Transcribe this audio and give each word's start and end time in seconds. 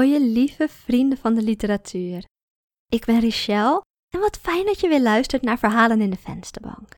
mooie, 0.00 0.20
lieve 0.20 0.68
vrienden 0.68 1.18
van 1.18 1.34
de 1.34 1.42
literatuur. 1.42 2.24
Ik 2.88 3.04
ben 3.04 3.20
Richelle 3.20 3.82
en 4.14 4.20
wat 4.20 4.36
fijn 4.36 4.66
dat 4.66 4.80
je 4.80 4.88
weer 4.88 5.00
luistert 5.00 5.42
naar 5.42 5.58
Verhalen 5.58 6.00
in 6.00 6.10
de 6.10 6.16
Vensterbank. 6.16 6.94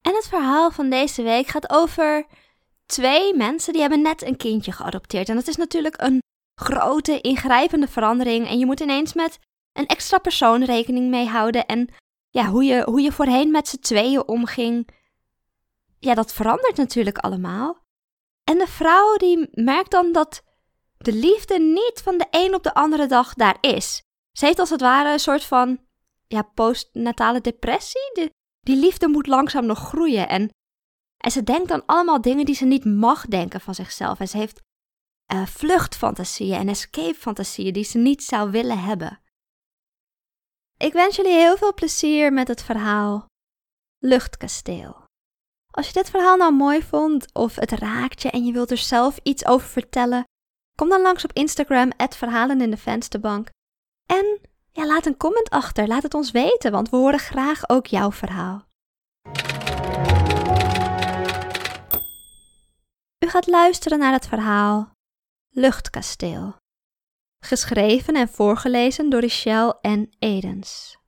En 0.00 0.14
het 0.14 0.28
verhaal 0.28 0.70
van 0.70 0.90
deze 0.90 1.22
week 1.22 1.46
gaat 1.46 1.70
over 1.70 2.26
twee 2.86 3.34
mensen 3.34 3.72
die 3.72 3.80
hebben 3.80 4.02
net 4.02 4.22
een 4.22 4.36
kindje 4.36 4.72
geadopteerd. 4.72 5.28
En 5.28 5.34
dat 5.34 5.46
is 5.46 5.56
natuurlijk 5.56 6.00
een 6.00 6.22
grote, 6.60 7.20
ingrijpende 7.20 7.88
verandering. 7.88 8.48
En 8.48 8.58
je 8.58 8.66
moet 8.66 8.80
ineens 8.80 9.12
met 9.12 9.38
een 9.72 9.86
extra 9.86 10.18
persoon 10.18 10.64
rekening 10.64 11.10
mee 11.10 11.26
houden. 11.26 11.66
En 11.66 11.88
ja, 12.30 12.46
hoe 12.46 12.64
je, 12.64 12.82
hoe 12.84 13.00
je 13.00 13.12
voorheen 13.12 13.50
met 13.50 13.68
z'n 13.68 13.80
tweeën 13.80 14.28
omging, 14.28 14.88
ja, 15.98 16.14
dat 16.14 16.32
verandert 16.32 16.76
natuurlijk 16.76 17.18
allemaal. 17.18 17.82
En 18.44 18.58
de 18.58 18.66
vrouw 18.66 19.16
die 19.16 19.48
merkt 19.50 19.90
dan 19.90 20.12
dat 20.12 20.42
de 21.04 21.12
liefde 21.12 21.58
niet 21.58 22.00
van 22.02 22.18
de 22.18 22.26
een 22.30 22.54
op 22.54 22.62
de 22.62 22.74
andere 22.74 23.06
dag 23.06 23.34
daar 23.34 23.56
is. 23.60 24.02
Ze 24.32 24.46
heeft 24.46 24.58
als 24.58 24.70
het 24.70 24.80
ware 24.80 25.12
een 25.12 25.18
soort 25.18 25.44
van 25.44 25.78
ja, 26.26 26.42
postnatale 26.42 27.40
depressie. 27.40 28.10
De, 28.12 28.30
die 28.60 28.76
liefde 28.76 29.08
moet 29.08 29.26
langzaam 29.26 29.66
nog 29.66 29.78
groeien. 29.78 30.28
En, 30.28 30.50
en 31.16 31.30
ze 31.30 31.42
denkt 31.42 31.68
dan 31.68 31.86
allemaal 31.86 32.20
dingen 32.20 32.44
die 32.44 32.54
ze 32.54 32.64
niet 32.64 32.84
mag 32.84 33.26
denken 33.26 33.60
van 33.60 33.74
zichzelf. 33.74 34.20
En 34.20 34.28
ze 34.28 34.36
heeft 34.36 34.60
uh, 35.32 35.46
vluchtfantasieën 35.46 36.58
en 36.58 36.68
escape-fantasieën 36.68 37.72
die 37.72 37.84
ze 37.84 37.98
niet 37.98 38.22
zou 38.22 38.50
willen 38.50 38.78
hebben. 38.78 39.20
Ik 40.76 40.92
wens 40.92 41.16
jullie 41.16 41.32
heel 41.32 41.56
veel 41.56 41.74
plezier 41.74 42.32
met 42.32 42.48
het 42.48 42.62
verhaal 42.62 43.26
Luchtkasteel. 43.98 45.04
Als 45.70 45.86
je 45.86 45.92
dit 45.92 46.10
verhaal 46.10 46.36
nou 46.36 46.54
mooi 46.54 46.82
vond 46.82 47.34
of 47.34 47.54
het 47.54 47.70
raakt 47.70 48.22
je 48.22 48.30
en 48.30 48.44
je 48.44 48.52
wilt 48.52 48.70
er 48.70 48.76
zelf 48.76 49.18
iets 49.22 49.46
over 49.46 49.68
vertellen, 49.68 50.24
kom 50.74 50.88
dan 50.88 51.02
langs 51.02 51.24
op 51.24 51.32
Instagram, 51.32 51.90
verhalen 52.08 52.60
in 52.60 52.70
de 52.70 52.76
vensterbank. 52.76 53.48
En 54.06 54.40
ja, 54.72 54.86
laat 54.86 55.06
een 55.06 55.16
comment 55.16 55.50
achter, 55.50 55.86
laat 55.86 56.02
het 56.02 56.14
ons 56.14 56.30
weten, 56.30 56.72
want 56.72 56.90
we 56.90 56.96
horen 56.96 57.18
graag 57.18 57.68
ook 57.68 57.86
jouw 57.86 58.12
verhaal. 58.12 58.66
U 63.18 63.28
gaat 63.28 63.46
luisteren 63.46 63.98
naar 63.98 64.12
het 64.12 64.26
verhaal 64.26 64.92
Luchtkasteel. 65.50 66.56
Geschreven 67.44 68.14
en 68.14 68.28
voorgelezen 68.28 69.10
door 69.10 69.20
Richelle 69.20 69.78
en 69.80 70.10
Edens. 70.18 70.98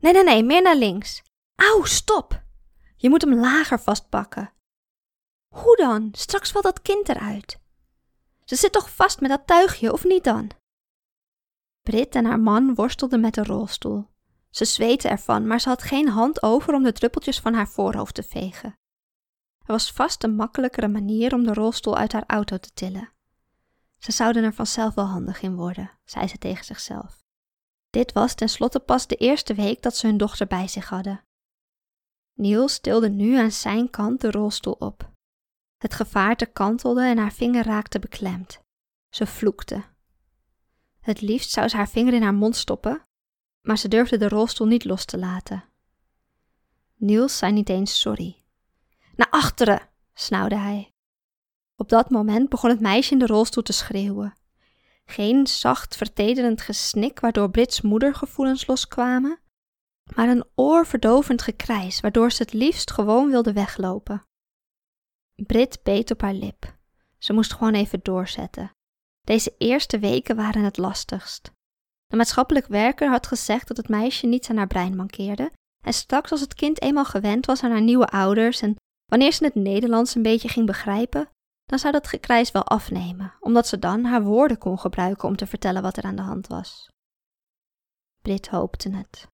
Nee, 0.00 0.12
nee, 0.12 0.24
nee, 0.24 0.44
meer 0.44 0.62
naar 0.62 0.76
links. 0.76 1.22
Auw, 1.54 1.84
stop! 1.84 2.42
Je 2.96 3.08
moet 3.08 3.22
hem 3.22 3.34
lager 3.34 3.80
vastpakken. 3.80 4.52
Hoe 5.54 5.76
dan? 5.76 6.08
Straks 6.12 6.50
valt 6.50 6.64
dat 6.64 6.82
kind 6.82 7.08
eruit. 7.08 7.58
Ze 8.44 8.56
zit 8.56 8.72
toch 8.72 8.90
vast 8.90 9.20
met 9.20 9.30
dat 9.30 9.46
tuigje, 9.46 9.92
of 9.92 10.04
niet 10.04 10.24
dan? 10.24 10.50
Brit 11.82 12.14
en 12.14 12.24
haar 12.24 12.40
man 12.40 12.74
worstelden 12.74 13.20
met 13.20 13.34
de 13.34 13.44
rolstoel. 13.44 14.08
Ze 14.50 14.64
zweten 14.64 15.10
ervan, 15.10 15.46
maar 15.46 15.60
ze 15.60 15.68
had 15.68 15.82
geen 15.82 16.08
hand 16.08 16.42
over 16.42 16.74
om 16.74 16.82
de 16.82 16.92
druppeltjes 16.92 17.40
van 17.40 17.54
haar 17.54 17.68
voorhoofd 17.68 18.14
te 18.14 18.22
vegen. 18.22 18.74
Er 19.58 19.76
was 19.76 19.92
vast 19.92 20.24
een 20.24 20.34
makkelijkere 20.34 20.88
manier 20.88 21.34
om 21.34 21.44
de 21.44 21.54
rolstoel 21.54 21.96
uit 21.96 22.12
haar 22.12 22.24
auto 22.26 22.56
te 22.58 22.70
tillen. 22.74 23.12
Ze 23.98 24.12
zouden 24.12 24.44
er 24.44 24.54
vanzelf 24.54 24.94
wel 24.94 25.04
handig 25.04 25.42
in 25.42 25.54
worden, 25.54 25.90
zei 26.04 26.28
ze 26.28 26.38
tegen 26.38 26.64
zichzelf. 26.64 27.22
Dit 27.90 28.12
was 28.12 28.34
tenslotte 28.34 28.80
pas 28.80 29.06
de 29.06 29.16
eerste 29.16 29.54
week 29.54 29.82
dat 29.82 29.96
ze 29.96 30.06
hun 30.06 30.16
dochter 30.16 30.46
bij 30.46 30.68
zich 30.68 30.88
hadden. 30.88 31.24
Niels 32.34 32.78
tilde 32.78 33.10
nu 33.10 33.36
aan 33.36 33.50
zijn 33.50 33.90
kant 33.90 34.20
de 34.20 34.30
rolstoel 34.30 34.76
op. 34.78 35.09
Het 35.80 35.94
gevaarte 35.94 36.46
kantelde 36.46 37.02
en 37.02 37.18
haar 37.18 37.32
vinger 37.32 37.64
raakte 37.64 37.98
beklemd. 37.98 38.60
Ze 39.08 39.26
vloekte. 39.26 39.84
Het 41.00 41.20
liefst 41.20 41.50
zou 41.50 41.68
ze 41.68 41.76
haar 41.76 41.88
vinger 41.88 42.12
in 42.12 42.22
haar 42.22 42.34
mond 42.34 42.56
stoppen, 42.56 43.02
maar 43.60 43.78
ze 43.78 43.88
durfde 43.88 44.16
de 44.16 44.28
rolstoel 44.28 44.66
niet 44.66 44.84
los 44.84 45.04
te 45.04 45.18
laten. 45.18 45.64
Niels 46.96 47.38
zei 47.38 47.52
niet 47.52 47.68
eens 47.68 48.00
sorry. 48.00 48.42
Naar 49.16 49.30
achteren, 49.30 49.88
snauwde 50.14 50.56
hij. 50.56 50.90
Op 51.76 51.88
dat 51.88 52.10
moment 52.10 52.48
begon 52.48 52.70
het 52.70 52.80
meisje 52.80 53.12
in 53.12 53.18
de 53.18 53.26
rolstoel 53.26 53.62
te 53.62 53.72
schreeuwen. 53.72 54.34
Geen 55.04 55.46
zacht, 55.46 55.96
vertederend 55.96 56.60
gesnik 56.60 57.20
waardoor 57.20 57.50
Brits 57.50 57.80
moedergevoelens 57.80 58.66
loskwamen, 58.66 59.40
maar 60.14 60.28
een 60.28 60.44
oorverdovend 60.54 61.42
gekrijs 61.42 62.00
waardoor 62.00 62.32
ze 62.32 62.42
het 62.42 62.52
liefst 62.52 62.90
gewoon 62.90 63.30
wilde 63.30 63.52
weglopen. 63.52 64.28
Brit 65.46 65.80
beet 65.82 66.10
op 66.10 66.20
haar 66.20 66.34
lip. 66.34 66.76
Ze 67.18 67.32
moest 67.32 67.52
gewoon 67.52 67.74
even 67.74 68.00
doorzetten. 68.02 68.72
Deze 69.20 69.54
eerste 69.58 69.98
weken 69.98 70.36
waren 70.36 70.64
het 70.64 70.78
lastigst. 70.78 71.52
De 72.06 72.16
maatschappelijk 72.16 72.66
werker 72.66 73.08
had 73.08 73.26
gezegd 73.26 73.68
dat 73.68 73.76
het 73.76 73.88
meisje 73.88 74.26
niets 74.26 74.50
aan 74.50 74.56
haar 74.56 74.66
brein 74.66 74.96
mankeerde, 74.96 75.52
en 75.84 75.92
straks 75.92 76.30
als 76.30 76.40
het 76.40 76.54
kind 76.54 76.82
eenmaal 76.82 77.04
gewend 77.04 77.46
was 77.46 77.62
aan 77.62 77.70
haar 77.70 77.82
nieuwe 77.82 78.06
ouders 78.06 78.60
en 78.60 78.76
wanneer 79.06 79.32
ze 79.32 79.44
het 79.44 79.54
Nederlands 79.54 80.14
een 80.14 80.22
beetje 80.22 80.48
ging 80.48 80.66
begrijpen, 80.66 81.28
dan 81.64 81.78
zou 81.78 81.92
dat 81.92 82.06
gekrijs 82.06 82.50
wel 82.50 82.64
afnemen, 82.64 83.34
omdat 83.40 83.66
ze 83.66 83.78
dan 83.78 84.04
haar 84.04 84.22
woorden 84.22 84.58
kon 84.58 84.78
gebruiken 84.78 85.28
om 85.28 85.36
te 85.36 85.46
vertellen 85.46 85.82
wat 85.82 85.96
er 85.96 86.04
aan 86.04 86.16
de 86.16 86.22
hand 86.22 86.46
was. 86.46 86.90
Brit 88.22 88.48
hoopte 88.48 88.90
het. 88.90 89.28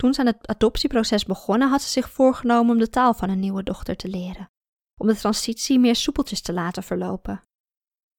Toen 0.00 0.14
ze 0.14 0.20
aan 0.20 0.26
het 0.26 0.46
adoptieproces 0.46 1.24
begonnen, 1.24 1.68
had 1.68 1.82
ze 1.82 1.88
zich 1.88 2.10
voorgenomen 2.10 2.72
om 2.72 2.78
de 2.78 2.90
taal 2.90 3.14
van 3.14 3.30
een 3.30 3.38
nieuwe 3.38 3.62
dochter 3.62 3.96
te 3.96 4.08
leren, 4.08 4.50
om 5.00 5.06
de 5.06 5.16
transitie 5.16 5.78
meer 5.78 5.96
soepeltjes 5.96 6.40
te 6.40 6.52
laten 6.52 6.82
verlopen. 6.82 7.44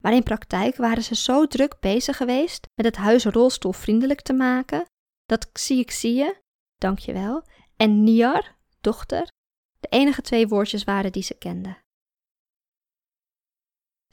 Maar 0.03 0.13
in 0.13 0.23
praktijk 0.23 0.75
waren 0.75 1.03
ze 1.03 1.15
zo 1.15 1.47
druk 1.47 1.79
bezig 1.79 2.17
geweest 2.17 2.67
met 2.75 2.85
het 2.85 2.95
huis 2.95 3.25
rolstoelvriendelijk 3.25 4.21
te 4.21 4.33
maken, 4.33 4.85
dat 5.25 5.51
Xie 5.51 6.41
dankjewel, 6.77 7.43
en 7.75 8.03
Niar, 8.03 8.57
dochter, 8.81 9.31
de 9.79 9.87
enige 9.87 10.21
twee 10.21 10.47
woordjes 10.47 10.83
waren 10.83 11.11
die 11.11 11.23
ze 11.23 11.37
kende. 11.37 11.77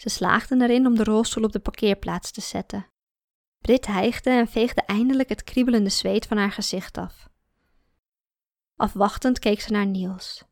Ze 0.01 0.09
slaagden 0.09 0.63
erin 0.63 0.87
om 0.87 0.97
de 0.97 1.05
rolstoel 1.05 1.45
op 1.45 1.53
de 1.53 1.61
parkeerplaats 1.61 2.31
te 2.31 2.41
zetten. 2.41 2.87
Brit 3.59 3.87
hijgde 3.87 4.31
en 4.31 4.49
veegde 4.49 4.83
eindelijk 4.83 5.29
het 5.29 5.45
kriebelende 5.45 5.91
zweet 5.91 6.27
van 6.27 6.37
haar 6.37 6.53
gezicht 6.53 6.99
af. 6.99 7.29
Afwachtend 8.79 9.39
keek 9.39 9.61
ze 9.61 9.73
naar 9.73 9.87
Niels. 9.87 10.45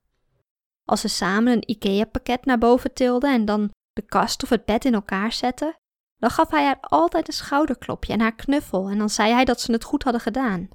Als 0.84 1.00
ze 1.00 1.08
samen 1.08 1.52
een 1.52 1.70
IKEA-pakket 1.70 2.44
naar 2.44 2.58
boven 2.58 2.92
tilden 2.92 3.32
en 3.32 3.44
dan 3.44 3.70
de 3.92 4.02
kast 4.02 4.42
of 4.42 4.48
het 4.48 4.64
bed 4.64 4.84
in 4.84 4.94
elkaar 4.94 5.32
zetten, 5.32 5.78
dan 6.16 6.30
gaf 6.30 6.50
hij 6.50 6.64
haar 6.64 6.80
altijd 6.80 7.28
een 7.28 7.34
schouderklopje 7.34 8.12
en 8.12 8.20
haar 8.20 8.34
knuffel 8.34 8.88
en 8.88 8.98
dan 8.98 9.10
zei 9.10 9.32
hij 9.32 9.44
dat 9.44 9.60
ze 9.60 9.72
het 9.72 9.84
goed 9.84 10.02
hadden 10.02 10.20
gedaan. 10.20 10.68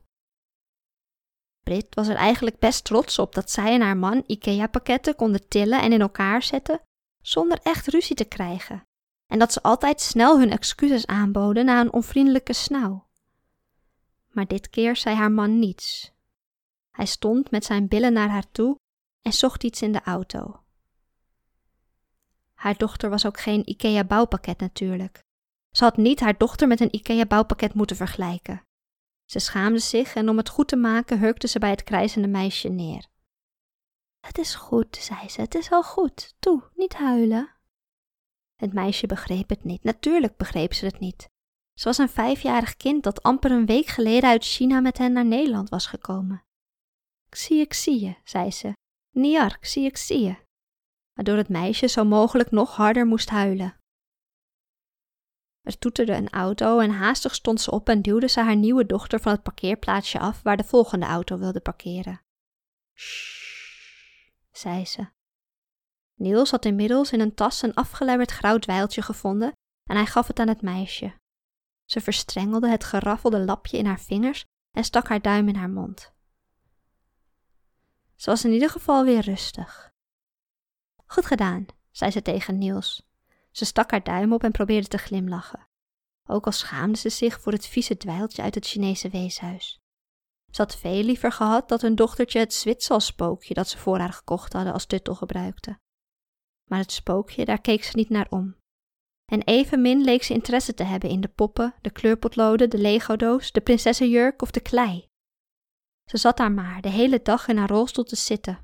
Brit 1.63 1.95
was 1.95 2.07
er 2.07 2.15
eigenlijk 2.15 2.59
best 2.59 2.83
trots 2.83 3.19
op 3.19 3.35
dat 3.35 3.51
zij 3.51 3.73
en 3.73 3.81
haar 3.81 3.97
man 3.97 4.23
IKEA-pakketten 4.27 5.15
konden 5.15 5.47
tillen 5.47 5.81
en 5.81 5.91
in 5.91 6.01
elkaar 6.01 6.43
zetten 6.43 6.81
zonder 7.21 7.59
echt 7.63 7.87
ruzie 7.87 8.15
te 8.15 8.25
krijgen, 8.25 8.87
en 9.27 9.39
dat 9.39 9.53
ze 9.53 9.63
altijd 9.63 10.01
snel 10.01 10.39
hun 10.39 10.51
excuses 10.51 11.05
aanboden 11.05 11.65
na 11.65 11.81
een 11.81 11.93
onvriendelijke 11.93 12.53
snauw. 12.53 13.07
Maar 14.29 14.47
dit 14.47 14.69
keer 14.69 14.95
zei 14.95 15.15
haar 15.15 15.31
man 15.31 15.59
niets. 15.59 16.11
Hij 16.91 17.05
stond 17.05 17.51
met 17.51 17.65
zijn 17.65 17.87
billen 17.87 18.13
naar 18.13 18.29
haar 18.29 18.51
toe 18.51 18.79
en 19.21 19.33
zocht 19.33 19.63
iets 19.63 19.81
in 19.81 19.91
de 19.91 20.01
auto. 20.01 20.63
Haar 22.53 22.77
dochter 22.77 23.09
was 23.09 23.25
ook 23.25 23.39
geen 23.39 23.69
IKEA-bouwpakket 23.69 24.59
natuurlijk. 24.59 25.23
Ze 25.75 25.83
had 25.83 25.97
niet 25.97 26.19
haar 26.19 26.37
dochter 26.37 26.67
met 26.67 26.79
een 26.79 26.95
IKEA-bouwpakket 26.95 27.73
moeten 27.73 27.95
vergelijken. 27.95 28.63
Ze 29.25 29.39
schaamde 29.39 29.79
zich 29.79 30.15
en 30.15 30.29
om 30.29 30.37
het 30.37 30.49
goed 30.49 30.67
te 30.67 30.75
maken 30.75 31.19
hurkte 31.19 31.47
ze 31.47 31.59
bij 31.59 31.69
het 31.69 31.83
krijzende 31.83 32.27
meisje 32.27 32.69
neer. 32.69 33.05
Het 34.19 34.37
is 34.37 34.55
goed, 34.55 34.95
zei 34.95 35.29
ze, 35.29 35.41
het 35.41 35.55
is 35.55 35.71
al 35.71 35.83
goed. 35.83 36.35
Toe, 36.39 36.63
niet 36.75 36.93
huilen. 36.93 37.55
Het 38.55 38.73
meisje 38.73 39.07
begreep 39.07 39.49
het 39.49 39.63
niet. 39.63 39.83
Natuurlijk 39.83 40.37
begreep 40.37 40.73
ze 40.73 40.85
het 40.85 40.99
niet. 40.99 41.29
Ze 41.73 41.83
was 41.83 41.97
een 41.97 42.09
vijfjarig 42.09 42.77
kind 42.77 43.03
dat 43.03 43.23
amper 43.23 43.51
een 43.51 43.65
week 43.65 43.87
geleden 43.87 44.29
uit 44.29 44.43
China 44.43 44.79
met 44.79 44.97
hen 44.97 45.13
naar 45.13 45.25
Nederland 45.25 45.69
was 45.69 45.87
gekomen. 45.87 46.43
Zie, 47.35 47.59
ik 47.59 47.73
zie 47.73 48.01
je, 48.01 48.15
zei 48.23 48.51
ze. 48.51 48.73
Niar, 49.09 49.57
ik 49.59 49.65
zie, 49.65 49.85
ik 49.85 49.97
zie 49.97 50.19
je. 50.19 50.35
Waardoor 51.13 51.37
het 51.37 51.49
meisje 51.49 51.87
zo 51.87 52.03
mogelijk 52.03 52.51
nog 52.51 52.75
harder 52.75 53.05
moest 53.05 53.29
huilen. 53.29 53.75
Er 55.61 55.77
toeterde 55.77 56.13
een 56.13 56.29
auto 56.29 56.79
en 56.79 56.91
haastig 56.91 57.35
stond 57.35 57.61
ze 57.61 57.71
op 57.71 57.89
en 57.89 58.01
duwde 58.01 58.27
ze 58.27 58.39
haar 58.39 58.55
nieuwe 58.55 58.85
dochter 58.85 59.19
van 59.19 59.31
het 59.31 59.43
parkeerplaatsje 59.43 60.19
af 60.19 60.41
waar 60.41 60.57
de 60.57 60.63
volgende 60.63 61.05
auto 61.05 61.37
wilde 61.37 61.59
parkeren. 61.59 62.21
Shh 62.93 63.41
zei 64.51 64.85
ze. 64.85 65.07
Niels 66.13 66.51
had 66.51 66.65
inmiddels 66.65 67.11
in 67.11 67.19
een 67.19 67.33
tas 67.33 67.61
een 67.61 67.73
afgelebberd 67.73 68.31
grauw 68.31 68.57
dweiltje 68.57 69.01
gevonden 69.01 69.51
en 69.89 69.95
hij 69.95 70.05
gaf 70.05 70.27
het 70.27 70.39
aan 70.39 70.47
het 70.47 70.61
meisje. 70.61 71.13
Ze 71.85 72.01
verstrengelde 72.01 72.69
het 72.69 72.83
geraffelde 72.83 73.39
lapje 73.39 73.77
in 73.77 73.85
haar 73.85 73.99
vingers 73.99 74.43
en 74.77 74.83
stak 74.83 75.07
haar 75.07 75.21
duim 75.21 75.47
in 75.47 75.55
haar 75.55 75.69
mond. 75.69 76.13
Ze 78.21 78.29
was 78.29 78.45
in 78.45 78.51
ieder 78.51 78.69
geval 78.69 79.03
weer 79.03 79.21
rustig. 79.21 79.91
Goed 81.05 81.25
gedaan, 81.25 81.65
zei 81.91 82.11
ze 82.11 82.21
tegen 82.21 82.57
Niels. 82.57 83.09
Ze 83.51 83.65
stak 83.65 83.91
haar 83.91 84.03
duim 84.03 84.33
op 84.33 84.43
en 84.43 84.51
probeerde 84.51 84.87
te 84.87 84.97
glimlachen. 84.97 85.67
Ook 86.29 86.45
al 86.45 86.51
schaamde 86.51 86.97
ze 86.97 87.09
zich 87.09 87.41
voor 87.41 87.51
het 87.51 87.67
vieze 87.67 87.97
dweiltje 87.97 88.41
uit 88.41 88.55
het 88.55 88.65
Chinese 88.65 89.09
weeshuis. 89.09 89.79
Ze 90.51 90.61
had 90.61 90.75
veel 90.75 91.03
liever 91.03 91.31
gehad 91.31 91.69
dat 91.69 91.81
hun 91.81 91.95
dochtertje 91.95 92.39
het 92.39 92.53
Zwitsersspookje 92.53 93.53
dat 93.53 93.69
ze 93.69 93.77
voor 93.77 93.99
haar 93.99 94.13
gekocht 94.13 94.53
hadden 94.53 94.73
als 94.73 94.85
tuttel 94.85 95.15
gebruikte. 95.15 95.79
Maar 96.69 96.79
het 96.79 96.91
spookje, 96.91 97.45
daar 97.45 97.61
keek 97.61 97.83
ze 97.83 97.97
niet 97.97 98.09
naar 98.09 98.27
om. 98.29 98.55
En 99.25 99.43
evenmin 99.43 100.01
leek 100.01 100.23
ze 100.23 100.33
interesse 100.33 100.73
te 100.73 100.83
hebben 100.83 101.09
in 101.09 101.21
de 101.21 101.27
poppen, 101.27 101.75
de 101.81 101.91
kleurpotloden, 101.91 102.69
de 102.69 102.77
Lego-doos, 102.77 103.51
de 103.51 103.61
prinsessenjurk 103.61 104.41
of 104.41 104.51
de 104.51 104.61
klei. 104.61 105.10
Ze 106.11 106.17
zat 106.17 106.37
daar 106.37 106.51
maar 106.51 106.81
de 106.81 106.89
hele 106.89 107.21
dag 107.21 107.47
in 107.47 107.57
haar 107.57 107.69
rolstoel 107.69 108.03
te 108.03 108.15
zitten. 108.15 108.61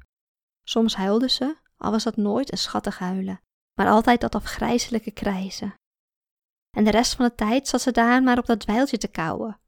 Soms 0.63 0.95
huilde 0.95 1.29
ze, 1.29 1.57
al 1.77 1.91
was 1.91 2.03
dat 2.03 2.15
nooit 2.15 2.51
een 2.51 2.57
schattig 2.57 2.99
huilen, 2.99 3.41
maar 3.73 3.87
altijd 3.87 4.21
dat 4.21 4.35
afgrijzelijke 4.35 5.11
krijzen. 5.11 5.73
En 6.77 6.83
de 6.83 6.91
rest 6.91 7.15
van 7.15 7.25
de 7.25 7.35
tijd 7.35 7.67
zat 7.67 7.81
ze 7.81 7.91
daar 7.91 8.23
maar 8.23 8.37
op 8.37 8.45
dat 8.45 8.59
dweiltje 8.59 8.97
te 8.97 9.07
kauwen. 9.07 9.59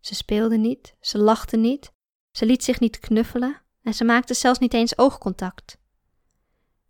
Ze 0.00 0.14
speelde 0.14 0.56
niet, 0.56 0.96
ze 1.00 1.18
lachte 1.18 1.56
niet, 1.56 1.92
ze 2.36 2.46
liet 2.46 2.64
zich 2.64 2.80
niet 2.80 2.98
knuffelen 2.98 3.62
en 3.82 3.94
ze 3.94 4.04
maakte 4.04 4.34
zelfs 4.34 4.58
niet 4.58 4.74
eens 4.74 4.98
oogcontact. 4.98 5.78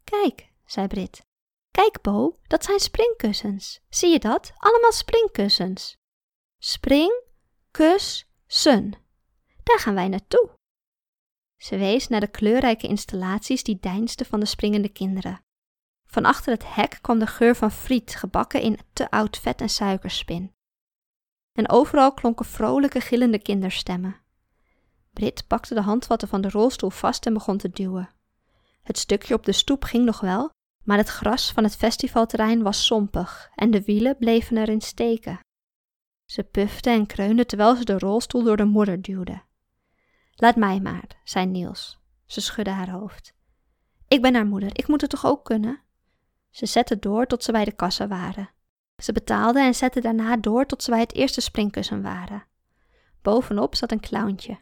Kijk, 0.04 0.52
zei 0.64 0.86
Brit. 0.86 1.26
Kijk, 1.70 2.00
Bo, 2.00 2.38
dat 2.46 2.64
zijn 2.64 2.80
springkussens. 2.80 3.80
Zie 3.88 4.10
je 4.10 4.18
dat? 4.18 4.52
Allemaal 4.56 4.92
springkussens. 4.92 5.96
Spring, 6.58 7.22
kus, 7.70 8.26
sun. 8.46 9.00
Daar 9.62 9.78
gaan 9.78 9.94
wij 9.94 10.08
naartoe. 10.08 10.50
Ze 11.56 11.76
wees 11.76 12.08
naar 12.08 12.20
de 12.20 12.30
kleurrijke 12.30 12.86
installaties 12.86 13.62
die 13.62 13.78
deinsden 13.80 14.26
van 14.26 14.40
de 14.40 14.46
springende 14.46 14.88
kinderen. 14.88 15.40
Van 16.08 16.24
achter 16.24 16.52
het 16.52 16.74
hek 16.74 16.98
kwam 17.00 17.18
de 17.18 17.26
geur 17.26 17.56
van 17.56 17.70
friet 17.70 18.14
gebakken 18.14 18.60
in 18.60 18.78
te 18.92 19.10
oud 19.10 19.38
vet 19.38 19.60
en 19.60 19.68
suikerspin. 19.68 20.52
En 21.52 21.68
overal 21.68 22.14
klonken 22.14 22.46
vrolijke 22.46 23.00
gillende 23.00 23.38
kinderstemmen. 23.38 24.20
Brit 25.10 25.46
pakte 25.46 25.74
de 25.74 25.80
handvatten 25.80 26.28
van 26.28 26.40
de 26.40 26.50
rolstoel 26.50 26.90
vast 26.90 27.26
en 27.26 27.32
begon 27.32 27.58
te 27.58 27.68
duwen. 27.68 28.10
Het 28.82 28.98
stukje 28.98 29.34
op 29.34 29.44
de 29.44 29.52
stoep 29.52 29.84
ging 29.84 30.04
nog 30.04 30.20
wel, 30.20 30.50
maar 30.84 30.96
het 30.96 31.08
gras 31.08 31.52
van 31.52 31.64
het 31.64 31.76
festivalterrein 31.76 32.62
was 32.62 32.86
sompig 32.86 33.50
en 33.54 33.70
de 33.70 33.82
wielen 33.82 34.16
bleven 34.16 34.56
erin 34.56 34.80
steken. 34.80 35.40
Ze 36.24 36.42
pufte 36.42 36.90
en 36.90 37.06
kreunde 37.06 37.46
terwijl 37.46 37.76
ze 37.76 37.84
de 37.84 37.98
rolstoel 37.98 38.42
door 38.42 38.56
de 38.56 38.64
modder 38.64 39.02
duwde. 39.02 39.42
Laat 40.42 40.56
mij 40.56 40.80
maar, 40.80 41.20
zei 41.24 41.46
Niels. 41.46 41.98
Ze 42.26 42.40
schudde 42.40 42.70
haar 42.70 42.90
hoofd. 42.90 43.34
Ik 44.08 44.22
ben 44.22 44.34
haar 44.34 44.46
moeder, 44.46 44.78
ik 44.78 44.88
moet 44.88 45.00
het 45.00 45.10
toch 45.10 45.26
ook 45.26 45.44
kunnen? 45.44 45.82
Ze 46.50 46.66
zette 46.66 46.98
door 46.98 47.26
tot 47.26 47.44
ze 47.44 47.52
bij 47.52 47.64
de 47.64 47.72
kassa 47.72 48.08
waren. 48.08 48.50
Ze 48.96 49.12
betaalde 49.12 49.60
en 49.60 49.74
zette 49.74 50.00
daarna 50.00 50.36
door 50.36 50.66
tot 50.66 50.82
ze 50.82 50.90
bij 50.90 51.00
het 51.00 51.14
eerste 51.14 51.40
springkussen 51.40 52.02
waren. 52.02 52.46
Bovenop 53.20 53.74
zat 53.74 53.92
een 53.92 54.00
clowntje. 54.00 54.58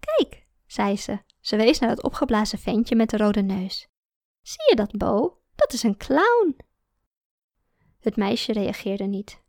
Kijk, 0.00 0.46
zei 0.66 0.96
ze. 0.96 1.18
Ze 1.40 1.56
wees 1.56 1.78
naar 1.78 1.90
het 1.90 2.02
opgeblazen 2.02 2.58
ventje 2.58 2.96
met 2.96 3.10
de 3.10 3.16
rode 3.16 3.42
neus. 3.42 3.88
Zie 4.42 4.68
je 4.68 4.76
dat, 4.76 4.96
Bo? 4.96 5.40
Dat 5.54 5.72
is 5.72 5.82
een 5.82 5.96
clown. 5.96 6.56
Het 7.98 8.16
meisje 8.16 8.52
reageerde 8.52 9.04
niet. 9.04 9.42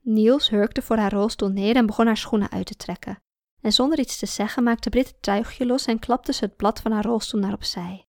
Niels 0.00 0.50
hurkte 0.50 0.82
voor 0.82 0.96
haar 0.96 1.12
rolstoel 1.12 1.48
neer 1.48 1.76
en 1.76 1.86
begon 1.86 2.06
haar 2.06 2.16
schoenen 2.16 2.50
uit 2.50 2.66
te 2.66 2.76
trekken. 2.76 3.21
En 3.62 3.72
zonder 3.72 3.98
iets 3.98 4.18
te 4.18 4.26
zeggen 4.26 4.62
maakte 4.62 4.90
Brit 4.90 5.06
het 5.06 5.22
tuigje 5.22 5.66
los 5.66 5.86
en 5.86 5.98
klapte 5.98 6.32
ze 6.32 6.44
het 6.44 6.56
blad 6.56 6.80
van 6.80 6.92
haar 6.92 7.04
rolstoel 7.04 7.40
naar 7.40 7.52
opzij. 7.52 8.06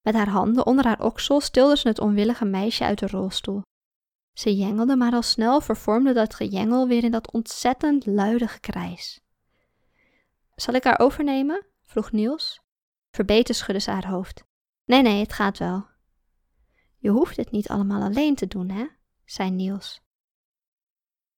Met 0.00 0.14
haar 0.14 0.28
handen 0.28 0.66
onder 0.66 0.84
haar 0.84 1.00
oksel 1.00 1.40
stilde 1.40 1.76
ze 1.76 1.88
het 1.88 1.98
onwillige 1.98 2.44
meisje 2.44 2.84
uit 2.84 2.98
de 2.98 3.06
rolstoel. 3.06 3.62
Ze 4.32 4.56
jengelde, 4.56 4.96
maar 4.96 5.12
al 5.12 5.22
snel 5.22 5.60
vervormde 5.60 6.12
dat 6.12 6.34
gejengel 6.34 6.88
weer 6.88 7.04
in 7.04 7.10
dat 7.10 7.32
ontzettend 7.32 8.06
luide 8.06 8.48
gekrijs. 8.48 9.20
Zal 10.54 10.74
ik 10.74 10.84
haar 10.84 10.98
overnemen? 10.98 11.66
vroeg 11.82 12.12
Niels. 12.12 12.60
Verbeten 13.10 13.54
schudde 13.54 13.80
ze 13.80 13.90
haar 13.90 14.08
hoofd. 14.08 14.44
Nee, 14.84 15.02
nee, 15.02 15.20
het 15.20 15.32
gaat 15.32 15.58
wel. 15.58 15.86
Je 16.96 17.10
hoeft 17.10 17.36
het 17.36 17.50
niet 17.50 17.68
allemaal 17.68 18.02
alleen 18.02 18.34
te 18.34 18.46
doen, 18.46 18.68
hè? 18.68 18.86
zei 19.24 19.50
Niels. 19.50 20.00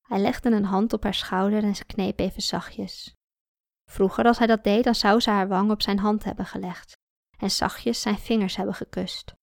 Hij 0.07 0.19
legde 0.19 0.51
een 0.51 0.65
hand 0.65 0.93
op 0.93 1.03
haar 1.03 1.13
schouder 1.13 1.63
en 1.63 1.75
ze 1.75 1.85
kneep 1.85 2.19
even 2.19 2.41
zachtjes. 2.41 3.15
Vroeger, 3.85 4.25
als 4.25 4.37
hij 4.37 4.47
dat 4.47 4.63
deed, 4.63 4.83
dan 4.83 4.95
zou 4.95 5.19
ze 5.19 5.29
haar 5.29 5.47
wang 5.47 5.71
op 5.71 5.81
zijn 5.81 5.99
hand 5.99 6.23
hebben 6.23 6.45
gelegd 6.45 7.01
en 7.37 7.51
zachtjes 7.51 8.01
zijn 8.01 8.17
vingers 8.17 8.55
hebben 8.55 8.75
gekust. 8.75 9.33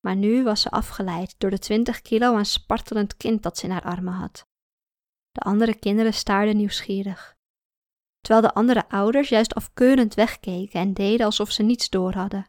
Maar 0.00 0.16
nu 0.16 0.44
was 0.44 0.60
ze 0.60 0.70
afgeleid 0.70 1.34
door 1.38 1.50
de 1.50 1.58
twintig 1.58 2.00
kilo 2.00 2.36
aan 2.36 2.44
spartelend 2.44 3.16
kind 3.16 3.42
dat 3.42 3.58
ze 3.58 3.64
in 3.64 3.70
haar 3.70 3.82
armen 3.82 4.12
had. 4.12 4.46
De 5.30 5.40
andere 5.40 5.78
kinderen 5.78 6.14
staarden 6.14 6.56
nieuwsgierig, 6.56 7.36
terwijl 8.20 8.46
de 8.46 8.54
andere 8.54 8.88
ouders 8.88 9.28
juist 9.28 9.54
afkeurend 9.54 10.14
wegkeken 10.14 10.80
en 10.80 10.94
deden 10.94 11.26
alsof 11.26 11.50
ze 11.50 11.62
niets 11.62 11.88
door 11.88 12.14
hadden. 12.14 12.46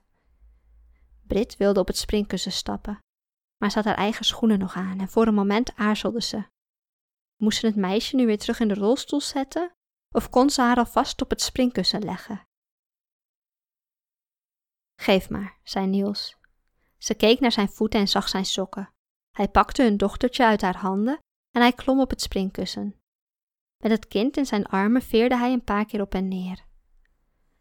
Brit 1.28 1.58
wilde 1.58 1.80
op 1.80 1.88
het 1.88 1.98
springkussen 1.98 2.52
stappen, 2.52 3.00
maar 3.58 3.70
ze 3.70 3.76
had 3.76 3.86
haar 3.86 3.96
eigen 3.96 4.26
schoenen 4.26 4.60
nog 4.60 4.76
aan 4.76 5.00
en 5.00 5.10
voor 5.10 5.28
een 5.28 5.34
moment 5.34 5.76
aarzelde 5.76 6.22
ze. 6.22 6.44
Moest 7.42 7.60
ze 7.60 7.66
het 7.66 7.76
meisje 7.76 8.16
nu 8.16 8.26
weer 8.26 8.38
terug 8.38 8.60
in 8.60 8.68
de 8.68 8.74
rolstoel 8.74 9.22
zetten, 9.22 9.72
of 10.16 10.30
kon 10.30 10.50
ze 10.50 10.62
haar 10.62 10.78
alvast 10.78 11.22
op 11.22 11.30
het 11.30 11.42
springkussen 11.42 12.04
leggen? 12.04 12.48
Geef 15.02 15.30
maar, 15.30 15.60
zei 15.64 15.88
Niels. 15.88 16.38
Ze 16.98 17.14
keek 17.14 17.40
naar 17.40 17.52
zijn 17.52 17.70
voeten 17.70 18.00
en 18.00 18.08
zag 18.08 18.30
zijn 18.30 18.46
sokken. 18.46 18.94
Hij 19.32 19.50
pakte 19.50 19.84
hun 19.84 19.98
dochtertje 19.98 20.46
uit 20.46 20.62
haar 20.62 20.78
handen 20.78 21.20
en 21.52 21.62
hij 21.62 21.74
klom 21.74 22.00
op 22.00 22.10
het 22.10 22.22
springkussen. 22.22 23.02
Met 23.84 23.92
het 23.92 24.08
kind 24.08 24.38
in 24.38 24.46
zijn 24.46 24.66
armen 24.66 25.02
veerde 25.02 25.38
hij 25.38 25.54
een 25.54 25.64
paar 25.64 25.86
keer 25.86 26.02
op 26.02 26.14
en 26.14 26.28
neer. 26.28 26.66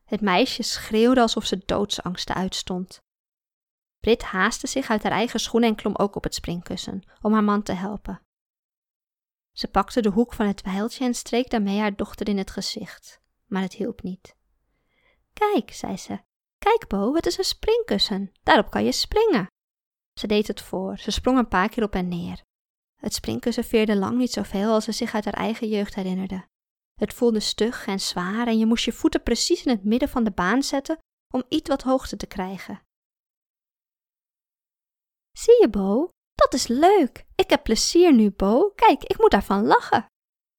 Het 0.04 0.20
meisje 0.20 0.62
schreeuwde 0.62 1.20
alsof 1.20 1.44
ze 1.44 1.62
doodsangsten 1.66 2.34
uitstond. 2.34 2.98
Brit 4.00 4.22
haastte 4.22 4.66
zich 4.66 4.90
uit 4.90 5.02
haar 5.02 5.12
eigen 5.12 5.40
schoenen 5.40 5.68
en 5.68 5.76
klom 5.76 5.96
ook 5.96 6.16
op 6.16 6.24
het 6.24 6.34
springkussen, 6.34 7.02
om 7.20 7.32
haar 7.32 7.44
man 7.44 7.62
te 7.62 7.72
helpen. 7.72 8.22
Ze 9.52 9.68
pakte 9.68 10.00
de 10.00 10.08
hoek 10.08 10.32
van 10.32 10.46
het 10.46 10.62
wijltje 10.62 11.04
en 11.04 11.14
streek 11.14 11.50
daarmee 11.50 11.78
haar 11.78 11.96
dochter 11.96 12.28
in 12.28 12.38
het 12.38 12.50
gezicht, 12.50 13.20
maar 13.46 13.62
het 13.62 13.72
hielp 13.72 14.02
niet. 14.02 14.36
Kijk, 15.32 15.72
zei 15.72 15.96
ze, 15.96 16.20
kijk 16.58 16.88
Bo, 16.88 17.14
het 17.14 17.26
is 17.26 17.38
een 17.38 17.44
springkussen, 17.44 18.32
daarop 18.42 18.70
kan 18.70 18.84
je 18.84 18.92
springen. 18.92 19.46
Ze 20.20 20.26
deed 20.26 20.46
het 20.46 20.60
voor, 20.60 20.98
ze 20.98 21.10
sprong 21.10 21.38
een 21.38 21.48
paar 21.48 21.68
keer 21.68 21.82
op 21.82 21.94
en 21.94 22.08
neer. 22.08 22.42
Het 22.96 23.14
springkussen 23.14 23.64
veerde 23.64 23.96
lang 23.96 24.18
niet 24.18 24.32
zoveel 24.32 24.72
als 24.72 24.84
ze 24.84 24.92
zich 24.92 25.14
uit 25.14 25.24
haar 25.24 25.34
eigen 25.34 25.68
jeugd 25.68 25.94
herinnerde. 25.94 26.48
Het 26.94 27.14
voelde 27.14 27.40
stug 27.40 27.86
en 27.86 28.00
zwaar 28.00 28.46
en 28.46 28.58
je 28.58 28.66
moest 28.66 28.84
je 28.84 28.92
voeten 28.92 29.22
precies 29.22 29.64
in 29.64 29.70
het 29.70 29.84
midden 29.84 30.08
van 30.08 30.24
de 30.24 30.30
baan 30.30 30.62
zetten 30.62 30.98
om 31.34 31.44
iets 31.48 31.68
wat 31.68 31.82
hoogte 31.82 32.16
te 32.16 32.26
krijgen. 32.26 32.82
Zie 35.32 35.60
je, 35.60 35.68
Bo? 35.70 36.08
Dat 36.40 36.54
is 36.54 36.66
leuk. 36.66 37.26
Ik 37.34 37.50
heb 37.50 37.62
plezier 37.62 38.14
nu, 38.14 38.30
Bo. 38.30 38.70
Kijk, 38.74 39.04
ik 39.04 39.18
moet 39.18 39.30
daarvan 39.30 39.64
lachen. 39.64 40.06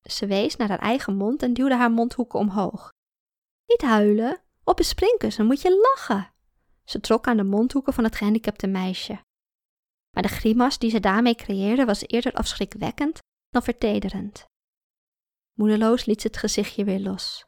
Ze 0.02 0.26
wees 0.26 0.56
naar 0.56 0.68
haar 0.68 0.80
eigen 0.80 1.16
mond 1.16 1.44
en 1.44 1.54
duwde 1.54 1.76
haar 1.76 1.92
mondhoeken 1.92 2.40
omhoog. 2.40 2.90
Niet 3.66 3.82
huilen. 3.82 4.42
Op 4.64 4.80
een 4.80 4.86
springkussen 4.86 5.46
moet 5.46 5.62
je 5.62 5.80
lachen. 5.82 6.34
Ze 6.84 7.00
trok 7.00 7.28
aan 7.28 7.38
de 7.38 7.44
mondhoeken 7.44 7.94
van 7.94 8.04
het 8.04 8.16
gehandicapte 8.16 8.68
meisje. 8.68 9.24
Maar 10.12 10.24
de 10.24 10.30
grimas 10.30 10.78
die 10.78 10.90
ze 10.90 11.00
daarmee 11.00 11.36
creëerde 11.36 11.86
was 11.86 12.08
eerder 12.08 12.34
afschrikwekkend 12.34 13.20
dan 13.50 13.64
vertederend. 13.64 14.46
Moedeloos 15.54 16.06
liet 16.06 16.22
ze 16.22 16.28
het 16.28 16.38
gezichtje 16.38 16.84
weer 16.84 17.00
los. 17.00 17.46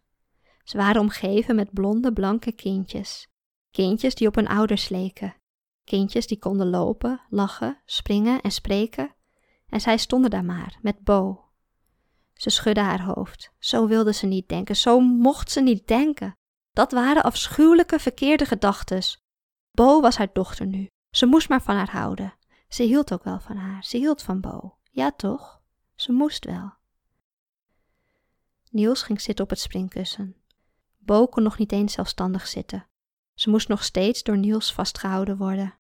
Ze 0.63 0.77
waren 0.77 1.01
omgeven 1.01 1.55
met 1.55 1.73
blonde, 1.73 2.13
blanke 2.13 2.51
kindjes. 2.51 3.27
Kindjes 3.71 4.15
die 4.15 4.27
op 4.27 4.35
hun 4.35 4.47
ouders 4.47 4.89
leken. 4.89 5.35
Kindjes 5.83 6.27
die 6.27 6.39
konden 6.39 6.69
lopen, 6.69 7.21
lachen, 7.29 7.81
springen 7.85 8.41
en 8.41 8.51
spreken. 8.51 9.15
En 9.67 9.81
zij 9.81 9.97
stonden 9.97 10.29
daar 10.29 10.45
maar, 10.45 10.77
met 10.81 11.03
Bo. 11.03 11.43
Ze 12.33 12.49
schudde 12.49 12.81
haar 12.81 13.03
hoofd. 13.03 13.51
Zo 13.59 13.87
wilde 13.87 14.13
ze 14.13 14.25
niet 14.25 14.49
denken, 14.49 14.75
zo 14.75 14.99
mocht 14.99 15.51
ze 15.51 15.61
niet 15.61 15.87
denken. 15.87 16.37
Dat 16.71 16.91
waren 16.91 17.23
afschuwelijke, 17.23 17.99
verkeerde 17.99 18.45
gedachtes. 18.45 19.23
Bo 19.71 20.01
was 20.01 20.17
haar 20.17 20.29
dochter 20.33 20.65
nu. 20.65 20.87
Ze 21.09 21.25
moest 21.25 21.49
maar 21.49 21.61
van 21.61 21.75
haar 21.75 21.91
houden. 21.91 22.33
Ze 22.67 22.83
hield 22.83 23.13
ook 23.13 23.23
wel 23.23 23.39
van 23.39 23.57
haar. 23.57 23.83
Ze 23.83 23.97
hield 23.97 24.21
van 24.21 24.41
Bo. 24.41 24.77
Ja, 24.91 25.11
toch? 25.11 25.61
Ze 25.95 26.11
moest 26.11 26.45
wel. 26.45 26.73
Niels 28.69 29.03
ging 29.03 29.21
zitten 29.21 29.43
op 29.43 29.49
het 29.49 29.59
springkussen. 29.59 30.35
Bo 30.97 31.27
kon 31.27 31.43
nog 31.43 31.57
niet 31.57 31.71
eens 31.71 31.93
zelfstandig 31.93 32.47
zitten. 32.47 32.87
Ze 33.33 33.49
moest 33.49 33.67
nog 33.67 33.83
steeds 33.83 34.23
door 34.23 34.37
Niels 34.37 34.73
vastgehouden 34.73 35.37
worden. 35.37 35.79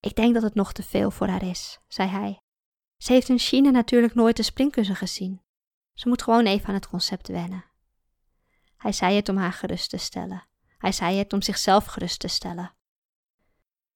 Ik 0.00 0.14
denk 0.14 0.34
dat 0.34 0.42
het 0.42 0.54
nog 0.54 0.72
te 0.72 0.82
veel 0.82 1.10
voor 1.10 1.28
haar 1.28 1.42
is, 1.42 1.78
zei 1.88 2.08
hij. 2.08 2.40
Ze 2.96 3.12
heeft 3.12 3.28
in 3.28 3.38
China 3.38 3.70
natuurlijk 3.70 4.14
nooit 4.14 4.36
de 4.36 4.42
springkussen 4.42 4.96
gezien. 4.96 5.42
Ze 5.94 6.08
moet 6.08 6.22
gewoon 6.22 6.46
even 6.46 6.68
aan 6.68 6.74
het 6.74 6.88
concept 6.88 7.28
wennen. 7.28 7.64
Hij 8.76 8.92
zei 8.92 9.16
het 9.16 9.28
om 9.28 9.36
haar 9.36 9.52
gerust 9.52 9.90
te 9.90 9.96
stellen. 9.96 10.48
Hij 10.78 10.92
zei 10.92 11.16
het 11.16 11.32
om 11.32 11.42
zichzelf 11.42 11.84
gerust 11.84 12.20
te 12.20 12.28
stellen. 12.28 12.74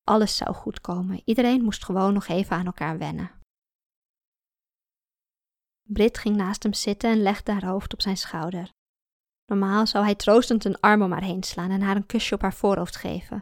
Alles 0.04 0.36
zou 0.36 0.54
goed 0.54 0.80
komen, 0.80 1.22
iedereen 1.24 1.62
moest 1.62 1.84
gewoon 1.84 2.12
nog 2.12 2.26
even 2.26 2.56
aan 2.56 2.66
elkaar 2.66 2.98
wennen. 2.98 3.30
Brit 5.82 6.18
ging 6.18 6.36
naast 6.36 6.62
hem 6.62 6.72
zitten 6.72 7.10
en 7.10 7.22
legde 7.22 7.52
haar 7.52 7.66
hoofd 7.66 7.92
op 7.92 8.02
zijn 8.02 8.16
schouder. 8.16 8.72
Normaal 9.46 9.86
zou 9.86 10.04
hij 10.04 10.14
troostend 10.14 10.64
een 10.64 10.80
arm 10.80 11.02
om 11.02 11.12
haar 11.12 11.22
heen 11.22 11.42
slaan 11.42 11.70
en 11.70 11.80
haar 11.80 11.96
een 11.96 12.06
kusje 12.06 12.34
op 12.34 12.40
haar 12.40 12.54
voorhoofd 12.54 12.96
geven. 12.96 13.40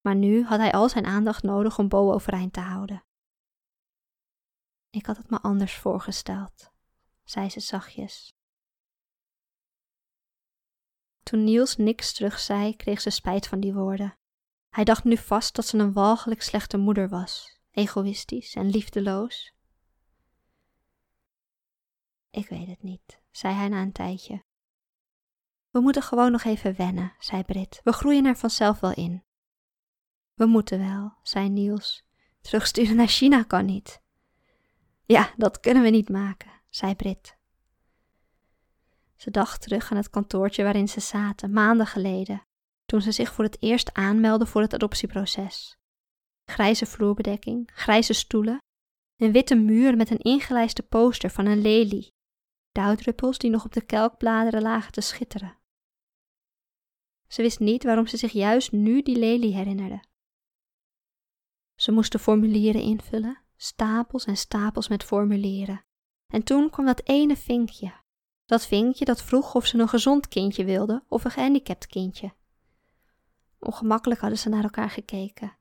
Maar 0.00 0.14
nu 0.14 0.44
had 0.44 0.58
hij 0.58 0.72
al 0.72 0.88
zijn 0.88 1.06
aandacht 1.06 1.42
nodig 1.42 1.78
om 1.78 1.88
Bo 1.88 2.12
overeind 2.12 2.52
te 2.52 2.60
houden. 2.60 3.04
Ik 4.90 5.06
had 5.06 5.16
het 5.16 5.30
me 5.30 5.40
anders 5.40 5.76
voorgesteld, 5.76 6.70
zei 7.24 7.50
ze 7.50 7.60
zachtjes. 7.60 8.32
Toen 11.22 11.44
Niels 11.44 11.76
niks 11.76 12.12
terug 12.12 12.38
zei, 12.38 12.76
kreeg 12.76 13.00
ze 13.00 13.10
spijt 13.10 13.48
van 13.48 13.60
die 13.60 13.74
woorden. 13.74 14.18
Hij 14.68 14.84
dacht 14.84 15.04
nu 15.04 15.16
vast 15.16 15.54
dat 15.54 15.66
ze 15.66 15.78
een 15.78 15.92
walgelijk 15.92 16.42
slechte 16.42 16.76
moeder 16.76 17.08
was, 17.08 17.60
egoïstisch 17.70 18.54
en 18.54 18.70
liefdeloos. 18.70 19.52
Ik 22.30 22.48
weet 22.48 22.66
het 22.66 22.82
niet, 22.82 23.22
zei 23.30 23.54
hij 23.54 23.68
na 23.68 23.82
een 23.82 23.92
tijdje. 23.92 24.44
We 25.72 25.80
moeten 25.80 26.02
gewoon 26.02 26.32
nog 26.32 26.44
even 26.44 26.76
wennen, 26.76 27.12
zei 27.18 27.44
Brit. 27.44 27.80
We 27.84 27.92
groeien 27.92 28.24
er 28.24 28.36
vanzelf 28.36 28.80
wel 28.80 28.94
in. 28.94 29.24
We 30.34 30.46
moeten 30.46 30.78
wel, 30.78 31.12
zei 31.22 31.48
Niels. 31.48 32.04
Terugsturen 32.40 32.96
naar 32.96 33.06
China 33.06 33.42
kan 33.42 33.64
niet. 33.64 34.00
Ja, 35.04 35.32
dat 35.36 35.60
kunnen 35.60 35.82
we 35.82 35.88
niet 35.88 36.08
maken, 36.08 36.50
zei 36.68 36.94
Brit. 36.94 37.36
Ze 39.16 39.30
dacht 39.30 39.62
terug 39.62 39.90
aan 39.90 39.96
het 39.96 40.10
kantoortje 40.10 40.62
waarin 40.62 40.88
ze 40.88 41.00
zaten, 41.00 41.52
maanden 41.52 41.86
geleden, 41.86 42.46
toen 42.84 43.02
ze 43.02 43.12
zich 43.12 43.32
voor 43.32 43.44
het 43.44 43.62
eerst 43.62 43.92
aanmeldde 43.92 44.46
voor 44.46 44.60
het 44.60 44.74
adoptieproces. 44.74 45.76
Grijze 46.44 46.86
vloerbedekking, 46.86 47.70
grijze 47.74 48.12
stoelen, 48.12 48.58
een 49.16 49.32
witte 49.32 49.54
muur 49.54 49.96
met 49.96 50.10
een 50.10 50.18
ingelijste 50.18 50.82
poster 50.82 51.30
van 51.30 51.46
een 51.46 51.60
lelie, 51.60 52.12
dauwdruppels 52.72 53.38
die 53.38 53.50
nog 53.50 53.64
op 53.64 53.72
de 53.72 53.84
kelkbladeren 53.84 54.62
lagen 54.62 54.92
te 54.92 55.00
schitteren. 55.00 55.60
Ze 57.32 57.42
wist 57.42 57.58
niet 57.58 57.84
waarom 57.84 58.06
ze 58.06 58.16
zich 58.16 58.32
juist 58.32 58.72
nu 58.72 59.02
die 59.02 59.18
lelie 59.18 59.54
herinnerde. 59.54 60.02
Ze 61.74 61.92
moesten 61.92 62.20
formulieren 62.20 62.82
invullen, 62.82 63.38
stapels 63.56 64.24
en 64.24 64.36
stapels 64.36 64.88
met 64.88 65.04
formulieren. 65.04 65.84
En 66.26 66.42
toen 66.42 66.70
kwam 66.70 66.86
dat 66.86 67.00
ene 67.04 67.36
vinkje. 67.36 67.92
Dat 68.46 68.66
vinkje 68.66 69.04
dat 69.04 69.22
vroeg 69.22 69.54
of 69.54 69.66
ze 69.66 69.78
een 69.78 69.88
gezond 69.88 70.28
kindje 70.28 70.64
wilde 70.64 71.04
of 71.08 71.24
een 71.24 71.30
gehandicapt 71.30 71.86
kindje. 71.86 72.34
Ongemakkelijk 73.58 74.20
hadden 74.20 74.38
ze 74.38 74.48
naar 74.48 74.62
elkaar 74.62 74.90
gekeken. 74.90 75.56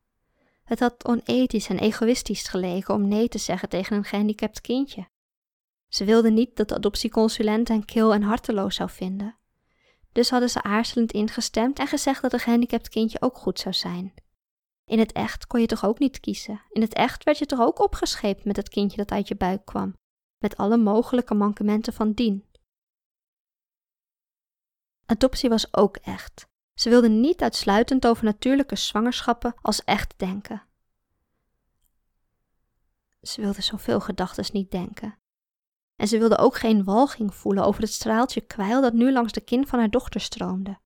Het 0.63 0.79
had 0.79 1.05
onethisch 1.05 1.69
en 1.69 1.79
egoïstisch 1.79 2.47
geleken 2.47 2.93
om 2.93 3.07
nee 3.07 3.27
te 3.27 3.37
zeggen 3.37 3.69
tegen 3.69 3.97
een 3.97 4.03
gehandicapt 4.03 4.61
kindje. 4.61 5.09
Ze 5.87 6.05
wilde 6.05 6.31
niet 6.31 6.55
dat 6.55 6.67
de 6.67 6.75
adoptieconsulent 6.75 7.67
hen 7.67 7.85
kil 7.85 8.13
en 8.13 8.21
harteloos 8.21 8.75
zou 8.75 8.89
vinden. 8.89 9.39
Dus 10.11 10.29
hadden 10.29 10.49
ze 10.49 10.63
aarzelend 10.63 11.11
ingestemd 11.11 11.79
en 11.79 11.87
gezegd 11.87 12.21
dat 12.21 12.33
een 12.33 12.39
gehandicapt 12.39 12.89
kindje 12.89 13.21
ook 13.21 13.37
goed 13.37 13.59
zou 13.59 13.75
zijn. 13.75 14.13
In 14.85 14.99
het 14.99 15.11
echt 15.11 15.47
kon 15.47 15.59
je 15.59 15.65
toch 15.65 15.85
ook 15.85 15.99
niet 15.99 16.19
kiezen? 16.19 16.61
In 16.69 16.81
het 16.81 16.93
echt 16.93 17.23
werd 17.23 17.37
je 17.37 17.45
toch 17.45 17.59
ook 17.59 17.79
opgescheept 17.79 18.45
met 18.45 18.55
het 18.55 18.69
kindje 18.69 18.97
dat 18.97 19.11
uit 19.11 19.27
je 19.27 19.35
buik 19.35 19.65
kwam, 19.65 19.95
met 20.37 20.57
alle 20.57 20.77
mogelijke 20.77 21.33
mankementen 21.33 21.93
van 21.93 22.13
dien. 22.13 22.49
Adoptie 25.05 25.49
was 25.49 25.73
ook 25.73 25.97
echt. 25.97 26.47
Ze 26.73 26.89
wilde 26.89 27.09
niet 27.09 27.41
uitsluitend 27.41 28.07
over 28.07 28.23
natuurlijke 28.23 28.75
zwangerschappen 28.75 29.55
als 29.61 29.83
echt 29.83 30.13
denken. 30.17 30.63
Ze 33.21 33.41
wilde 33.41 33.61
zoveel 33.61 33.99
gedachten 33.99 34.45
niet 34.53 34.71
denken. 34.71 35.20
En 36.01 36.07
ze 36.07 36.17
wilde 36.17 36.37
ook 36.37 36.55
geen 36.55 36.83
walging 36.83 37.35
voelen 37.35 37.65
over 37.65 37.81
het 37.81 37.91
straaltje 37.91 38.41
kwijl 38.41 38.81
dat 38.81 38.93
nu 38.93 39.11
langs 39.11 39.31
de 39.31 39.41
kin 39.41 39.67
van 39.67 39.79
haar 39.79 39.89
dochter 39.89 40.21
stroomde. 40.21 40.79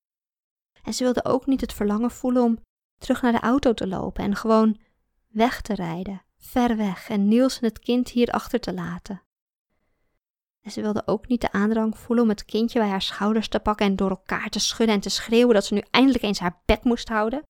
En 0.83 0.93
ze 0.93 1.03
wilde 1.03 1.25
ook 1.25 1.45
niet 1.45 1.61
het 1.61 1.73
verlangen 1.73 2.11
voelen 2.11 2.43
om 2.43 2.59
terug 2.97 3.21
naar 3.21 3.31
de 3.31 3.39
auto 3.39 3.73
te 3.73 3.87
lopen 3.87 4.23
en 4.23 4.35
gewoon 4.35 4.79
weg 5.27 5.61
te 5.61 5.73
rijden, 5.73 6.25
ver 6.37 6.77
weg 6.77 7.09
en 7.09 7.27
Niels 7.27 7.59
en 7.59 7.67
het 7.67 7.79
kind 7.79 8.09
hier 8.09 8.31
achter 8.31 8.59
te 8.59 8.73
laten. 8.73 9.21
En 10.61 10.71
ze 10.71 10.81
wilde 10.81 11.07
ook 11.07 11.27
niet 11.27 11.41
de 11.41 11.51
aandrang 11.51 11.97
voelen 11.97 12.23
om 12.23 12.29
het 12.29 12.45
kindje 12.45 12.79
bij 12.79 12.89
haar 12.89 13.01
schouders 13.01 13.47
te 13.47 13.59
pakken 13.59 13.85
en 13.85 13.95
door 13.95 14.09
elkaar 14.09 14.49
te 14.49 14.59
schudden 14.59 14.95
en 14.95 15.01
te 15.01 15.09
schreeuwen 15.09 15.53
dat 15.53 15.65
ze 15.65 15.73
nu 15.73 15.83
eindelijk 15.91 16.23
eens 16.23 16.39
haar 16.39 16.61
bek 16.65 16.83
moest 16.83 17.09
houden. 17.09 17.43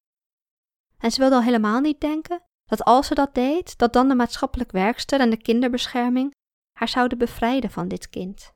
En 0.98 1.12
ze 1.12 1.20
wilde 1.20 1.36
al 1.36 1.44
helemaal 1.44 1.80
niet 1.80 2.02
denken 2.02 2.44
dat 2.66 2.84
als 2.84 3.08
ze 3.08 3.16
dat 3.16 3.36
deed, 3.36 3.78
dat 3.78 3.94
dan 3.94 4.08
de 4.08 4.16
maatschappelijk 4.16 4.72
werkster 4.72 5.20
en 5.20 5.30
de 5.30 5.42
kinderbescherming 5.42 6.34
haar 6.80 6.88
zouden 6.88 7.18
bevrijden 7.18 7.72
van 7.72 7.88
dit 7.88 8.10
kind. 8.10 8.54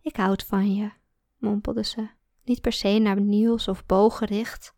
Ik 0.00 0.16
houd 0.16 0.44
van 0.44 0.74
je, 0.74 0.90
mompelde 1.36 1.84
ze, 1.84 2.08
niet 2.44 2.60
per 2.60 2.72
se 2.72 2.98
naar 2.98 3.20
Niels 3.20 3.68
of 3.68 3.86
Bo 3.86 4.10
gericht, 4.10 4.74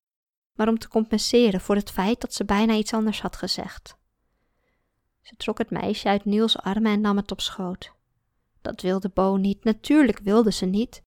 maar 0.53 0.69
om 0.69 0.79
te 0.79 0.89
compenseren 0.89 1.61
voor 1.61 1.75
het 1.75 1.91
feit 1.91 2.21
dat 2.21 2.35
ze 2.35 2.45
bijna 2.45 2.75
iets 2.75 2.93
anders 2.93 3.21
had 3.21 3.37
gezegd. 3.37 3.99
Ze 5.21 5.37
trok 5.37 5.59
het 5.59 5.71
meisje 5.71 6.09
uit 6.09 6.25
Niels' 6.25 6.59
armen 6.59 6.93
en 6.93 7.01
nam 7.01 7.17
het 7.17 7.31
op 7.31 7.41
schoot. 7.41 7.93
Dat 8.61 8.81
wilde 8.81 9.09
Bo 9.09 9.37
niet, 9.37 9.65
natuurlijk 9.65 10.19
wilde 10.19 10.53
ze 10.53 10.67
niet. 10.67 11.03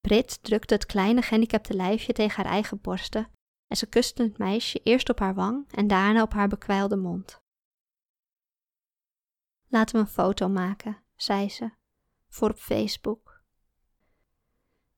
Brit 0.00 0.42
drukte 0.42 0.74
het 0.74 0.86
kleine 0.86 1.22
gehandicapte 1.22 1.74
lijfje 1.74 2.12
tegen 2.12 2.42
haar 2.42 2.52
eigen 2.52 2.80
borsten 2.80 3.30
en 3.66 3.76
ze 3.76 3.86
kuste 3.86 4.22
het 4.22 4.38
meisje 4.38 4.80
eerst 4.82 5.08
op 5.08 5.18
haar 5.18 5.34
wang 5.34 5.72
en 5.72 5.86
daarna 5.86 6.22
op 6.22 6.32
haar 6.32 6.48
bekwijlde 6.48 6.96
mond. 6.96 7.40
Laten 9.68 9.94
we 9.94 10.00
een 10.00 10.12
foto 10.12 10.48
maken, 10.48 11.02
zei 11.16 11.48
ze, 11.50 11.70
voor 12.28 12.50
op 12.50 12.58
Facebook. 12.58 13.42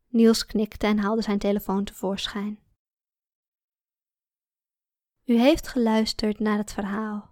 Niels 0.09 0.47
knikte 0.47 0.87
en 0.87 0.99
haalde 0.99 1.23
zijn 1.23 1.39
telefoon 1.39 1.85
tevoorschijn. 1.85 2.59
U 5.25 5.39
heeft 5.39 5.69
geluisterd 5.69 6.39
naar 6.39 6.57
het 6.57 6.73
verhaal 6.73 7.31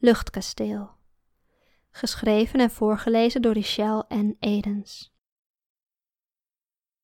Luchtkasteel. 0.00 0.90
Geschreven 1.90 2.60
en 2.60 2.70
voorgelezen 2.70 3.42
door 3.42 3.52
Richelle 3.52 4.04
en 4.08 4.36
Edens. 4.38 5.12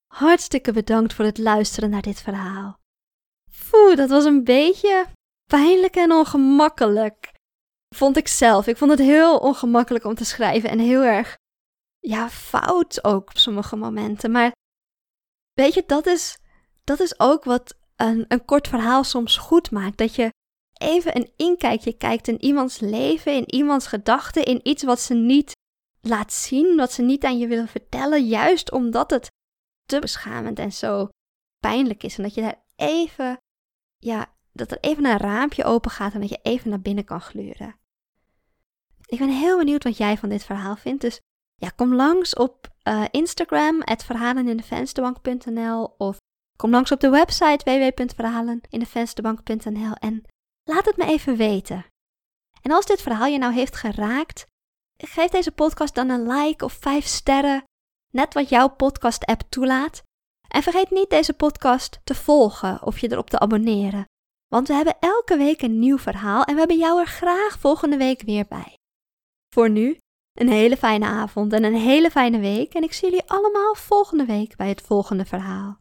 Hartstikke 0.07 0.73
bedankt 0.73 1.15
voor 1.15 1.25
het 1.25 1.39
luisteren 1.39 1.91
naar 1.91 2.03
dit 2.03 2.21
verhaal. 2.21 2.81
Foe, 3.51 3.97
dat 3.97 4.09
was 4.09 4.25
een 4.25 4.45
beetje 4.45 5.07
pijnlijk 5.47 5.95
en 5.95 6.13
ongemakkelijk. 6.13 7.34
Vond 7.95 8.17
ik 8.17 8.29
zelf. 8.29 8.67
Ik 8.67 8.77
vond 8.77 8.91
het 8.91 9.01
heel 9.01 9.39
ongemakkelijk 9.39 10.05
om 10.05 10.15
te 10.15 10.25
schrijven 10.25 10.71
en 10.71 10.79
heel 10.79 11.03
erg, 11.03 11.37
ja, 11.99 12.31
fout 12.31 13.05
ook 13.05 13.29
op 13.29 13.39
sommige 13.39 13.77
momenten. 13.77 14.31
Maar 14.31 14.53
weet 15.53 15.75
je, 15.75 15.83
dat 15.87 16.07
is, 16.07 16.39
dat 16.85 17.01
is 17.01 17.21
ook 17.21 17.45
wat 17.45 17.79
een, 17.97 18.25
een 18.29 18.45
kort 18.45 18.69
verhaal 18.69 19.05
soms 19.05 19.37
goed 19.37 19.71
maakt. 19.71 19.99
Dat 19.99 20.15
je 20.15 20.31
even 20.73 21.17
een 21.17 21.33
inkijkje 21.37 21.97
kijkt 21.97 22.29
in 22.29 22.45
iemands 22.45 22.81
leven, 22.81 23.33
in 23.33 23.55
iemands 23.55 23.87
gedachten, 23.87 24.45
in 24.45 24.61
iets 24.63 24.83
wat 24.83 25.01
ze 25.01 25.15
niet 25.15 25.53
laat 26.01 26.33
zien, 26.33 26.77
wat 26.77 26.93
ze 26.93 27.03
niet 27.03 27.25
aan 27.25 27.39
je 27.39 27.47
willen 27.47 27.69
vertellen, 27.69 28.27
juist 28.27 28.73
omdat 28.73 29.11
het 29.11 29.31
te 29.87 29.99
beschamend 29.99 30.59
en 30.59 30.73
zo 30.73 31.09
pijnlijk 31.59 32.03
is. 32.03 32.17
En 32.17 32.23
dat 32.23 32.35
je 32.35 32.41
daar 32.41 32.65
even, 32.77 33.37
ja, 33.99 34.35
dat 34.53 34.71
er 34.71 34.79
even 34.81 35.05
een 35.05 35.19
raampje 35.19 35.65
open 35.65 35.91
gaat 35.91 36.15
en 36.15 36.21
dat 36.21 36.29
je 36.29 36.41
even 36.43 36.71
naar 36.71 36.81
binnen 36.81 37.05
kan 37.05 37.21
gluren. 37.21 37.83
Ik 39.07 39.19
ben 39.19 39.29
heel 39.29 39.59
benieuwd 39.59 39.85
wat 39.85 39.97
jij 39.97 40.17
van 40.17 40.29
dit 40.29 40.45
verhaal 40.45 40.77
vindt. 40.77 41.01
Dus 41.01 41.21
ja, 41.55 41.69
kom 41.69 41.95
langs 41.95 42.35
op 42.35 42.73
uh, 42.89 43.05
Instagram, 43.11 43.83
verhalenindevensterbank.nl 43.85 45.95
of 45.99 46.17
kom 46.57 46.71
langs 46.71 46.93
op 46.93 47.01
de 47.01 47.09
website 47.09 47.65
www.verhalenindevensterbank.nl 47.65 49.95
en 49.95 50.25
laat 50.65 50.85
het 50.85 50.97
me 50.97 51.05
even 51.05 51.37
weten. 51.37 51.87
En 52.63 52.71
als 52.71 52.87
dit 52.87 53.03
verhaal 53.03 53.27
je 53.27 53.39
nou 53.39 53.53
heeft 53.53 53.77
geraakt, 53.77 54.47
geef 54.97 55.31
deze 55.31 55.53
podcast 55.53 55.95
dan 55.95 56.09
een 56.09 56.27
like 56.27 56.65
of 56.65 56.73
5 56.73 57.05
sterren, 57.05 57.65
net 58.11 58.35
wat 58.35 58.49
jouw 58.49 58.69
podcast-app 58.69 59.43
toelaat. 59.49 60.03
En 60.49 60.63
vergeet 60.63 60.91
niet 60.91 61.11
deze 61.11 61.33
podcast 61.33 62.01
te 62.05 62.15
volgen 62.15 62.83
of 62.83 62.99
je 62.99 63.13
erop 63.13 63.31
te 63.31 63.39
abonneren. 63.39 64.05
Want 64.49 64.69
we 64.69 64.75
hebben 64.75 64.97
elke 65.01 65.37
week 65.37 65.63
een 65.63 65.79
nieuw 65.79 65.99
verhaal 65.99 66.45
en 66.45 66.53
we 66.53 66.59
hebben 66.59 66.79
jou 66.79 67.01
er 67.01 67.07
graag 67.07 67.59
volgende 67.59 67.97
week 67.97 68.23
weer 68.23 68.47
bij. 68.49 68.79
Voor 69.55 69.71
nu, 69.71 69.99
een 70.33 70.49
hele 70.49 70.77
fijne 70.77 71.07
avond 71.07 71.53
en 71.53 71.65
een 71.65 71.75
hele 71.75 72.11
fijne 72.11 72.39
week. 72.39 72.75
En 72.75 72.83
ik 72.83 72.93
zie 72.93 73.09
jullie 73.09 73.25
allemaal 73.27 73.75
volgende 73.75 74.25
week 74.25 74.57
bij 74.57 74.69
het 74.69 74.81
volgende 74.81 75.25
verhaal. 75.25 75.79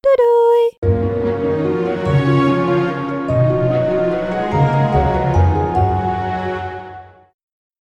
Doei 0.00 0.16
doei! 0.16 0.99